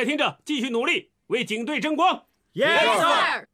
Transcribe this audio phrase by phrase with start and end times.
[0.00, 2.22] 家听着，继续努力，为警队争光。
[2.54, 3.44] Yes sir。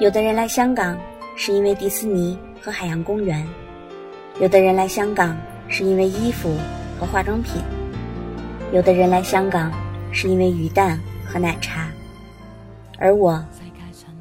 [0.00, 0.98] 有的人来香港
[1.36, 3.46] 是因为迪士尼和海洋公园，
[4.40, 5.36] 有的人来香港
[5.68, 6.56] 是因为衣服
[6.98, 7.60] 和化妆品，
[8.72, 9.70] 有的人来香港
[10.12, 11.90] 是因为鱼蛋和奶茶，
[12.98, 13.44] 而我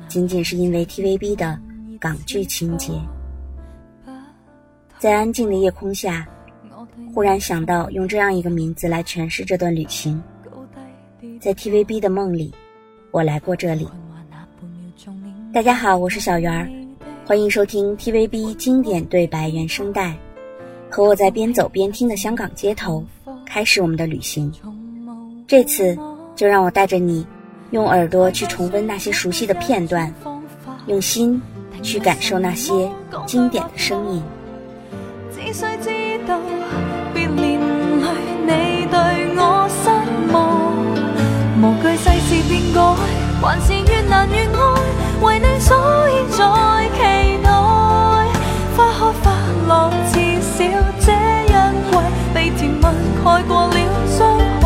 [0.10, 1.58] 仅仅是因为 TVB 的
[2.02, 2.92] 港剧情节。
[5.00, 6.28] 在安静的夜空下。
[7.14, 10.22] 忽然想到用这样一个名字来诠释这段旅行，
[11.40, 12.54] 在 TVB 的梦里，
[13.12, 13.88] 我来过这里。
[15.54, 16.88] 大家好，我是小圆，
[17.26, 20.16] 欢迎收听 TVB 经典对白原声带，
[20.90, 23.04] 和我在边走边听的香港街头，
[23.46, 24.52] 开始我们的旅行。
[25.46, 25.98] 这次
[26.36, 27.28] 就让我带着你，
[27.72, 30.14] 用耳朵去重温那些熟悉的片段，
[30.88, 31.42] 用心
[31.84, 32.90] 去感受那些
[33.26, 34.24] 经典的声音。
[43.42, 44.60] 还是越难越爱，
[45.20, 45.76] 为你所
[46.10, 46.46] 以在
[46.96, 47.00] 期
[47.44, 47.50] 待。
[48.78, 49.26] 花开花
[49.68, 50.58] 落，至少
[51.00, 51.12] 这
[51.46, 51.48] 一
[51.90, 51.92] 季
[52.34, 53.76] 被甜蜜盖过了
[54.08, 54.64] 伤害。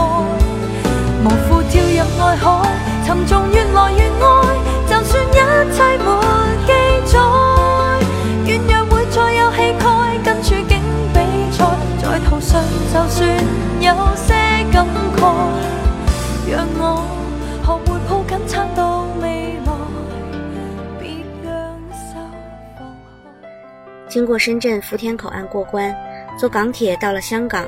[1.24, 2.46] 无负跳入爱海，
[3.06, 4.24] 沉重越来越爱，
[4.90, 5.34] 就算一
[5.72, 6.06] 切没
[6.68, 6.70] 记
[7.06, 7.14] 载，
[8.46, 9.84] 软弱会再有气概，
[10.24, 11.18] 跟处境比
[11.58, 11.64] 赛。
[12.02, 12.62] 在途上，
[12.94, 13.26] 就算
[13.80, 13.88] 有
[24.16, 25.94] 经过深圳福田口岸过关，
[26.40, 27.68] 坐港铁到了香港，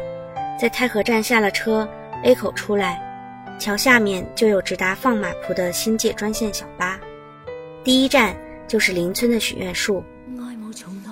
[0.58, 1.86] 在太和站下了车
[2.24, 3.02] ，A 口出来，
[3.60, 6.98] 桥下面就有直达放马浦的新界专线小巴。
[7.84, 8.34] 第一站
[8.66, 10.02] 就是邻村的许愿树，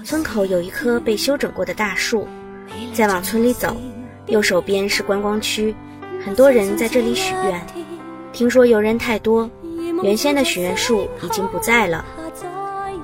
[0.05, 2.25] 村口有一棵被修整过的大树。
[2.93, 3.75] 再往村里走，
[4.27, 5.75] 右手边是观光区，
[6.23, 7.61] 很多人在这里许愿。
[8.31, 9.49] 听说游人太多，
[10.01, 12.05] 原先的许愿树已经不在了。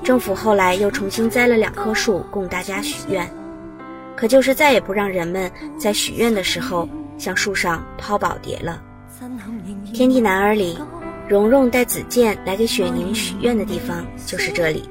[0.03, 3.29] 政府后来又重新栽了两棵树供大家许愿，
[4.16, 8.81] 可就是再也不让人们在许愿的时候向树上抛宝碟了。
[9.94, 10.78] 天地男儿里，
[11.28, 14.90] 蓉蓉带子健来给雪宁许愿的地方就是这里。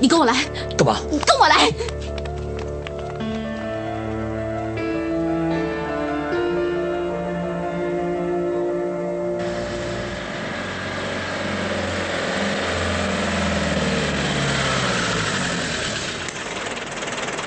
[0.00, 0.34] 你跟我来，
[0.76, 0.96] 干嘛？
[1.10, 1.70] 你跟我来。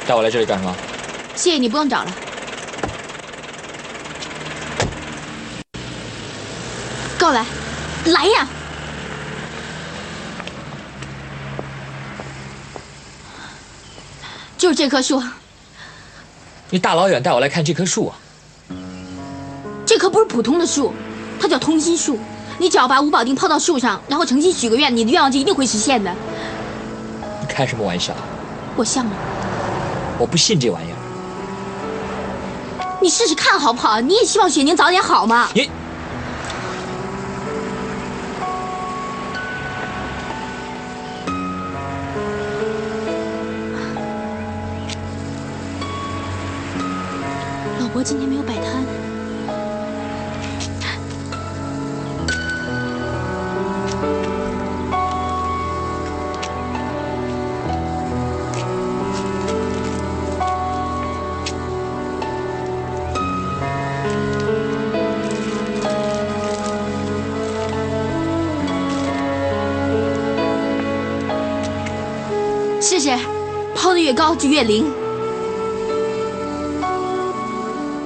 [0.07, 0.75] 带我来这里干什么？
[1.35, 2.15] 谢谢你，不用找了。
[7.17, 7.43] 跟我来，
[8.05, 8.47] 来呀！
[14.57, 15.23] 就是这棵树。
[16.69, 18.17] 你大老远带我来看这棵树啊？
[19.87, 20.93] 这棵不是普通的树，
[21.39, 22.19] 它叫通心树。
[22.59, 26.13] 你只要把五宝钉抛到树上，然后诚心许个愿，你的愿望就一定会实现的。
[27.41, 28.13] 你开什么玩笑？
[28.75, 29.11] 我像吗？
[30.17, 30.97] 我不信这玩意儿。
[33.01, 34.01] 你试试看好不好？
[34.01, 35.49] 你也希望雪宁早点好吗？
[35.53, 35.69] 你。
[47.97, 49.14] 我今天没有摆摊。
[74.05, 74.85] 越高就越灵。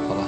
[0.08, 0.24] 好吧。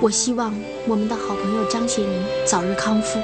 [0.00, 0.71] 我希望。
[0.88, 3.20] 我们的好朋友张贤仁早日康复。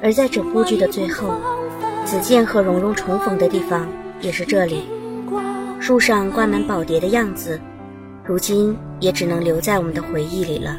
[0.00, 1.34] 而在整部剧的最后，
[2.04, 3.88] 子健和蓉蓉重逢的地方
[4.20, 4.88] 也是这里。
[5.80, 7.60] 树上挂满宝蝶的样子，
[8.24, 10.78] 如今也只能留在我们的回忆里了。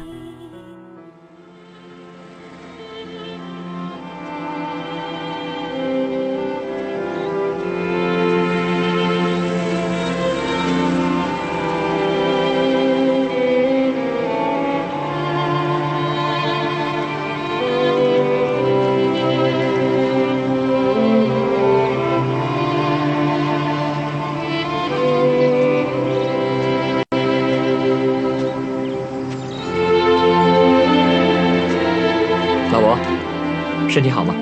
[33.88, 34.34] 身体好吗？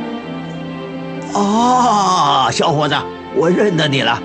[1.35, 2.95] 哦，小伙子，
[3.35, 4.19] 我认得你了，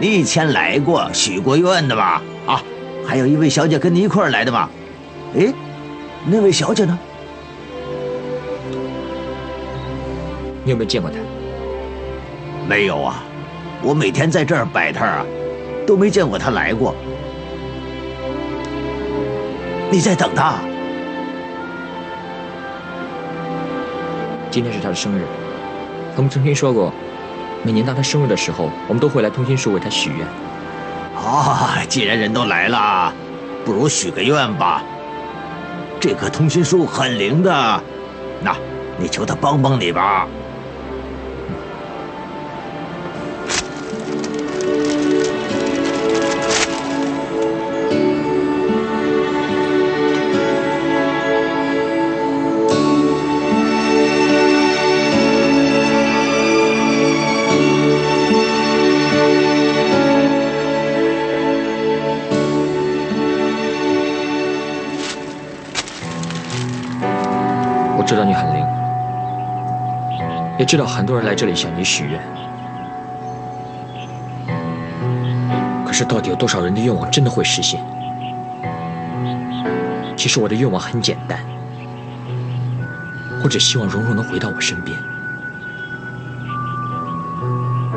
[0.00, 2.22] 你以前来过许过愿的吧？
[2.46, 2.62] 啊，
[3.06, 4.70] 还有一位小姐跟你一块来的吧？
[5.36, 5.52] 哎，
[6.26, 6.98] 那位小姐呢？
[10.64, 11.16] 你有没有见过她？
[12.68, 13.22] 没有啊，
[13.82, 15.26] 我每天在这儿摆摊啊，
[15.86, 16.94] 都没见过她来过。
[19.90, 20.54] 你在等她？
[24.54, 25.24] 今天是他的生日，
[26.14, 26.92] 我们曾经说过，
[27.64, 30.24] 每年到他生日的时候，我们都会来通心树为他许愿。
[31.20, 33.12] 啊，既然人都来了，
[33.64, 34.80] 不如许个愿吧。
[35.98, 37.82] 这棵通心树很灵的，
[38.40, 38.54] 那，
[38.96, 40.28] 你求他帮帮你吧。
[70.58, 72.20] 也知道很多人来这里向你许愿，
[75.84, 77.80] 可是到底有多少人的愿望真的会实现？
[80.16, 81.38] 其实我的愿望很简单，
[83.42, 84.96] 我只希望蓉蓉能回到我身边。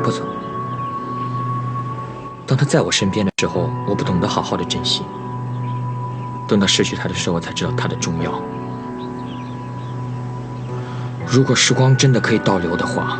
[0.02, 0.26] 不错，
[2.46, 5.02] 当她在我身边的时候，我不懂得好好的珍惜，
[6.48, 8.32] 等到失去她的时候，我才知道她的重要。
[11.30, 13.18] 如果时光真的可以倒流的话，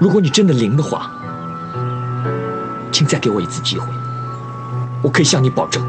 [0.00, 1.10] 如果你真的灵的话，
[2.90, 3.86] 请再给我一次机会。
[5.02, 5.82] 我可以向你保证，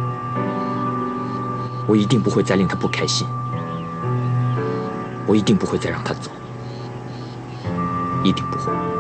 [1.87, 3.25] 我一定不会再令他不开心，
[5.25, 6.29] 我一定不会再让他走，
[8.23, 8.98] 一定不会。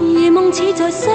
[0.00, 1.10] 夜梦似在醒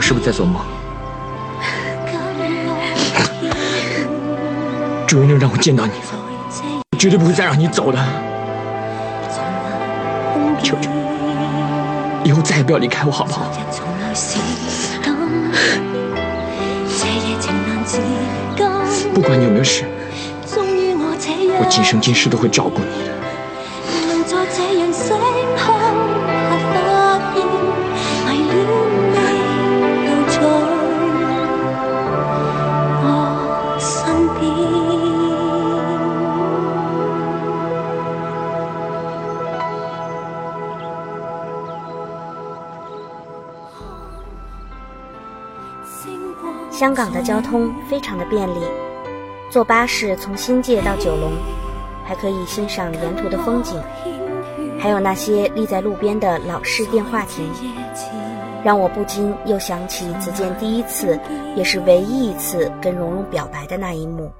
[0.00, 0.62] 是不是在做梦？
[5.06, 5.92] 终于能让我见到你，
[6.92, 7.98] 我绝对不会再让你走的。
[10.62, 10.90] 求求
[12.24, 13.50] 以后再也不要离开我，好不好？
[19.12, 19.84] 不管你有没有事，
[20.56, 22.86] 我今生今世都会照顾你
[46.84, 48.60] 香港的交通非常的便利，
[49.48, 51.32] 坐巴士从新界到九龙，
[52.04, 53.82] 还可以欣赏沿途的风景，
[54.78, 57.50] 还有那些立在路边的老式电话亭，
[58.62, 61.18] 让我不禁又想起子健第一次，
[61.56, 64.30] 也是唯一一次跟蓉蓉表白的那一幕。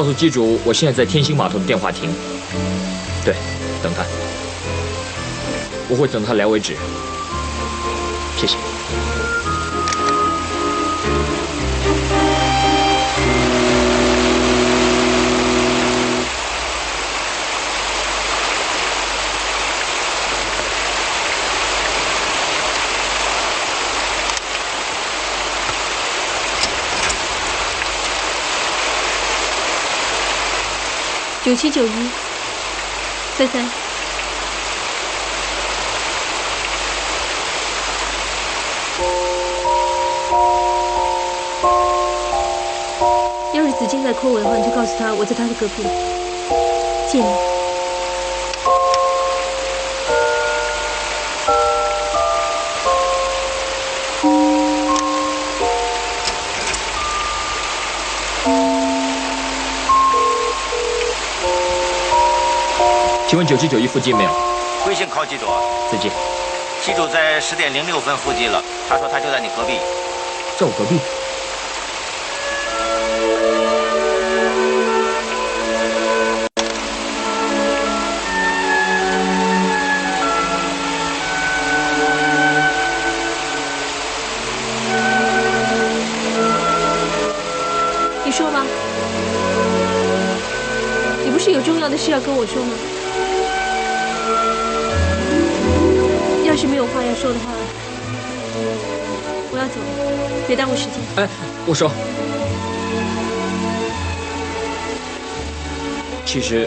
[0.00, 2.08] 告诉机主，我现在在天星码头的电话亭。
[3.22, 3.34] 对，
[3.82, 4.02] 等他，
[5.90, 6.74] 我会等他来为止。
[8.34, 8.56] 谢谢。
[31.50, 31.90] 九七九一，
[33.36, 33.58] 菲菲，
[43.52, 45.82] 要是子健在 call 我的话，你就告诉他我在他的隔壁。
[47.10, 47.18] 谢
[63.40, 64.30] 问九七九一附近没有？
[64.84, 65.46] 贵姓靠机主？
[65.90, 66.10] 司机，
[66.84, 68.62] 机主在十点零六分附近了。
[68.86, 69.78] 他说他就在你隔壁，
[70.58, 71.00] 在我隔壁。
[88.22, 88.66] 你说吧，
[91.24, 92.74] 你不是有重要的事要跟我说吗？
[96.50, 97.52] 要是没有话要说的话，
[99.52, 99.86] 我要走了，
[100.48, 100.94] 别耽误时间。
[101.14, 101.28] 哎，
[101.64, 101.88] 我说，
[106.26, 106.66] 其实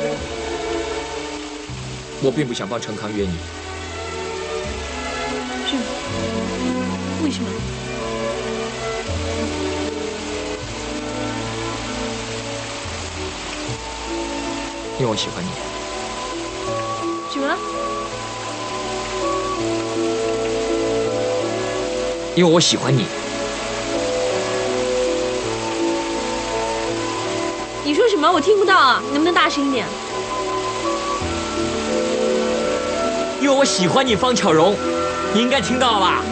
[2.22, 3.34] 我并不想帮陈康约你，
[5.68, 5.84] 是吗？
[7.22, 7.50] 为什么？
[14.98, 15.50] 因为我喜欢你。
[17.30, 18.03] 什么？
[22.36, 23.06] 因为我喜欢你。
[27.86, 28.32] 你说什么？
[28.32, 29.02] 我听不到啊！
[29.12, 29.86] 能不能大声一点？
[33.40, 34.76] 因为我喜欢你，方巧荣，
[35.34, 36.24] 你应该听到了吧？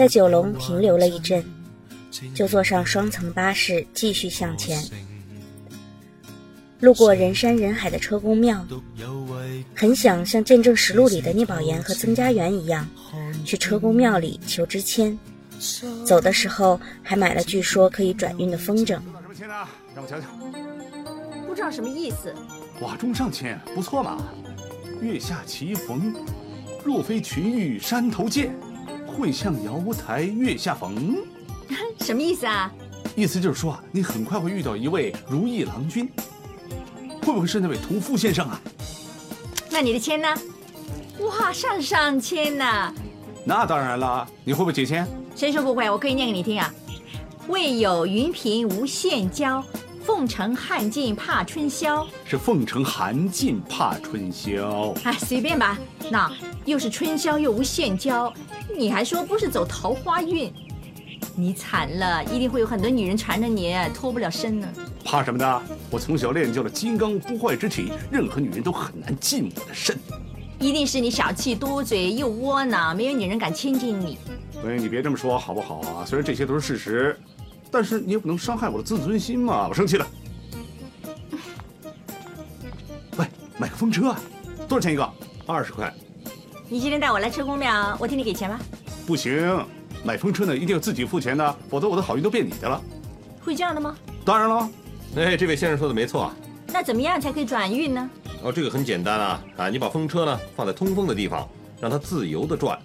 [0.00, 1.44] 在九龙停留了一阵，
[2.34, 4.82] 就坐上双层巴士继续向前。
[6.78, 8.66] 路过人山人海的车公庙，
[9.76, 12.88] 很想像《见证实录》里的聂宝言和曾家园一样，
[13.44, 15.18] 去车公庙里求支签。
[16.06, 18.94] 走的时候还买了据说可以转运的风筝。
[18.94, 19.54] 什么签呢？
[19.94, 20.28] 让我瞧瞧。
[21.46, 22.34] 不知道什么意思。
[22.80, 24.16] 瓦中上签，不错嘛。
[25.02, 26.14] 月下棋逢，
[26.82, 28.50] 若非群玉山头见。
[29.20, 31.18] 会向瑶台月下逢。
[32.00, 32.72] 什么意思啊？
[33.14, 36.08] 意思就是说啊，你很快会遇到一位如意郎君，
[37.22, 38.58] 会不会是那位屠夫先生啊？
[39.70, 40.28] 那你的签呢？
[41.20, 42.90] 哇，上上签呐！
[43.44, 45.06] 那当然了，你会不会解签？
[45.36, 45.90] 谁说不会？
[45.90, 46.72] 我可以念给你听啊。
[47.48, 49.62] 未有云屏无限娇，
[50.02, 52.06] 凤城汉尽怕春宵。
[52.24, 54.94] 是凤城寒尽怕春宵。
[55.04, 55.78] 哎，随便吧。
[56.10, 56.30] 那
[56.70, 58.32] 又是春宵又无限娇，
[58.78, 60.52] 你还说不是走桃花运？
[61.34, 64.68] 你惨了，一定会有很多女人缠着你，脱不了身呢。
[65.04, 65.62] 怕什么的？
[65.90, 69.98] 我从小练就了金刚不坏之体，任何女人都很难近我的身。
[70.60, 74.16] 一定是你小气多嘴又窝囊，没有女人敢亲近你。
[74.62, 76.04] 喂，你别这么说好不好啊？
[76.06, 77.18] 虽然这些都是事实，
[77.68, 79.66] 但是你也不能伤害我的自尊心嘛。
[79.66, 80.06] 我生气了。
[83.16, 83.26] 喂，
[83.58, 84.20] 买个风车啊？
[84.68, 85.12] 多少钱一个？
[85.46, 85.92] 二十块。
[86.72, 88.56] 你今天带我来车公庙，我替你给钱吧。
[89.04, 89.66] 不行，
[90.04, 92.80] 买风车呢一定要自己付钱的，否则我的好运都变你的了。
[93.44, 93.96] 会这样的吗？
[94.24, 94.70] 当然了。
[95.16, 96.32] 哎，这位先生说的没错。
[96.68, 98.08] 那怎么样才可以转运呢？
[98.44, 99.42] 哦，这个很简单啊！
[99.56, 101.44] 啊，你把风车呢放在通风的地方，
[101.80, 102.78] 让它自由的转，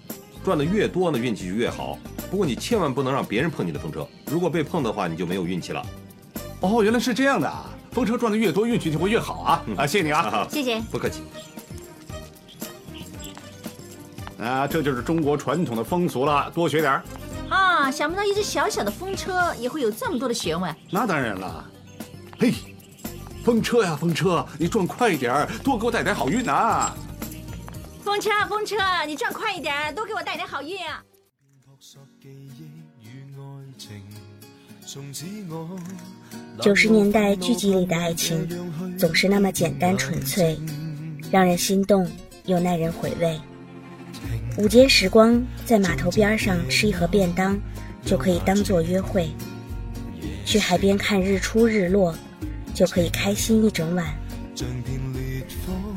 [0.44, 1.96] 转的越多呢，运气就越好。
[2.32, 5.86] 不过你千万不能让别人碰你的风车，如果被碰的话，你就没有运气了。
[6.62, 7.70] 哦，原来是这样的啊！
[7.92, 9.64] 风车转的越多，运气就会越好啊！
[9.78, 10.48] 啊，谢谢你啊！
[10.50, 11.22] 谢谢，不客气。
[14.46, 17.04] 啊，这就是中国传统的风俗了，多学点儿。
[17.50, 20.74] 啊，想不到一只小小的风车也会有这么多的学问。
[20.90, 21.66] 那当然了，
[22.40, 22.54] 嘿。
[23.44, 26.92] 风车呀，风车，你转快一点，多给我带点好运呐！
[28.04, 31.04] 风车，风车，你转快一点，多给我带点好运啊！
[36.60, 38.50] 九十年代剧集里的爱情，
[38.98, 40.60] 总是那么简单纯粹，
[41.30, 42.10] 让人心动
[42.46, 43.40] 又耐人回味。
[44.58, 47.60] 午间时光，在码头边上吃一盒便当，
[48.06, 49.28] 就可以当做约会；
[50.46, 52.16] 去海边看日出日落。
[52.74, 54.06] 就可以开心一整晚。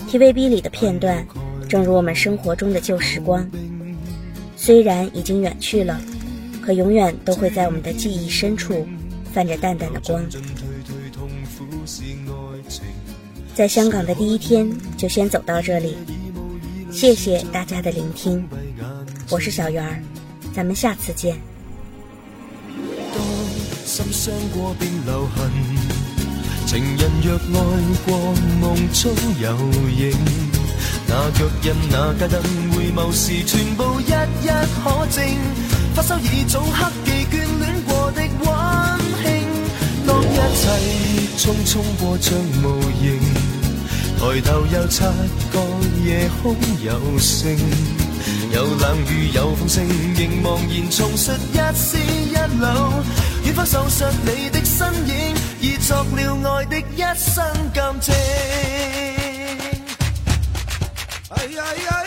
[0.08, 1.26] TVB 里的片段，
[1.68, 3.50] 正如我们生活中的旧时光，
[4.54, 6.00] 虽然已经远去了，
[6.62, 8.86] 可永远都会在我们的记忆深处
[9.32, 10.24] 泛着淡淡的光。
[13.56, 15.96] 在香港的第一天就先走到这里，
[16.90, 18.48] 谢谢大家的聆听，
[19.30, 20.02] 我是小圆儿，
[20.54, 21.36] 咱们下次见。
[23.14, 23.22] 当
[23.84, 25.50] 心伤过便留痕
[26.66, 27.60] 情人若爱
[28.06, 29.52] 过，梦中有
[29.90, 30.16] 影，
[31.06, 34.48] 那脚印、那街灯、回眸时，全部一一
[34.82, 35.24] 可证。
[35.94, 38.46] 发梢已早刻记眷恋过的温
[39.22, 39.26] 馨，
[40.06, 40.62] 当一切
[41.36, 41.70] 匆匆
[42.00, 43.20] 过像无形，
[44.18, 45.06] 抬头又察
[45.52, 45.60] 觉
[46.04, 47.56] 夜空有星，
[48.52, 52.64] 有冷雨有风声，仍茫然重述一丝一缕，
[53.44, 55.36] 远方受伤你的身影。
[55.60, 58.14] 已作了爱的一生感情。
[61.30, 61.97] 哎呀呀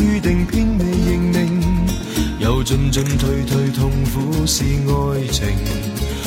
[0.00, 1.62] 预定偏未认命，
[2.38, 5.46] 又进进退退，痛苦是爱情！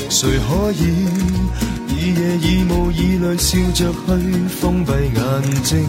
[0.09, 1.07] 谁可以
[1.89, 5.83] 以夜以雾以泪笑着去封闭眼睛？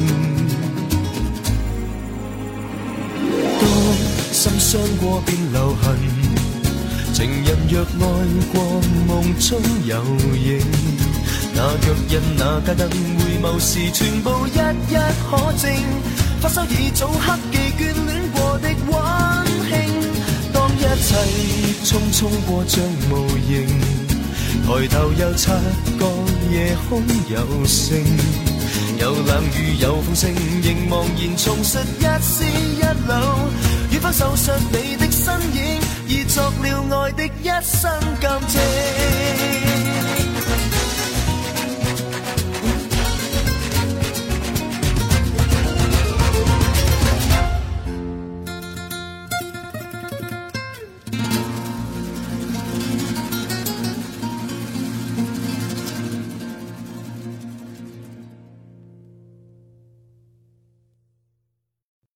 [3.60, 3.68] 当
[4.32, 5.98] 心伤过便留痕，
[7.12, 8.06] 情人若爱
[8.52, 10.02] 过梦中有
[10.36, 10.60] 影，
[11.54, 14.50] 那脚印那街灯回眸时全部一
[14.90, 14.96] 一
[15.28, 15.70] 可证，
[16.40, 17.38] 发梢已早刻
[17.78, 18.92] 眷恋过的温
[19.68, 19.72] 馨。
[20.52, 21.08] 当一切
[21.84, 23.12] 匆匆过像无
[23.46, 23.48] 形。
[24.66, 25.52] 抬头又察
[25.98, 26.02] 觉
[26.50, 28.02] 夜空有星，
[28.98, 30.32] 有冷雨有风声，
[30.62, 33.12] 仍茫然重述一丝一缕。
[33.90, 39.63] 远方受伤你的身影，已作了爱的一生感情。